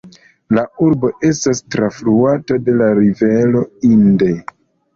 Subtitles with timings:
[0.57, 4.35] La urbo estas trafluata de la rivero Indre.